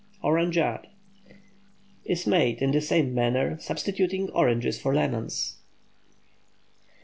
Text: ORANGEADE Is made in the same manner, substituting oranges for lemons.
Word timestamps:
ORANGEADE 0.23 0.87
Is 2.05 2.25
made 2.25 2.59
in 2.59 2.71
the 2.71 2.81
same 2.81 3.13
manner, 3.13 3.59
substituting 3.59 4.31
oranges 4.31 4.81
for 4.81 4.95
lemons. 4.95 5.57